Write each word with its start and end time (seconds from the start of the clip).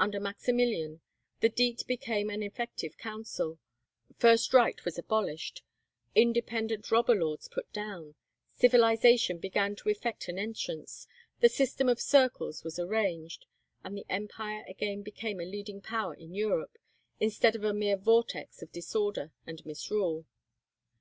Under 0.00 0.18
Maximilian, 0.18 1.00
the 1.42 1.48
Diet 1.48 1.84
became 1.86 2.28
an 2.28 2.42
effective 2.42 2.98
council, 2.98 3.60
fist 4.18 4.52
right 4.52 4.84
was 4.84 4.98
abolished, 4.98 5.62
independent 6.12 6.90
robber 6.90 7.14
lords 7.14 7.46
put 7.46 7.72
down, 7.72 8.16
civilization 8.56 9.38
began 9.38 9.76
to 9.76 9.88
effect 9.88 10.26
an 10.28 10.40
entrance, 10.40 11.06
the 11.38 11.48
system 11.48 11.88
of 11.88 12.00
circles 12.00 12.64
was 12.64 12.80
arranged, 12.80 13.46
and 13.84 13.96
the 13.96 14.06
empire 14.08 14.64
again 14.66 15.02
became 15.02 15.38
a 15.38 15.44
leading 15.44 15.80
power 15.80 16.14
in 16.14 16.34
Europe, 16.34 16.76
instead 17.20 17.54
of 17.54 17.62
a 17.62 17.72
mere 17.72 17.96
vortex 17.96 18.62
of 18.62 18.72
disorder 18.72 19.30
and 19.46 19.64
misrule. 19.64 20.26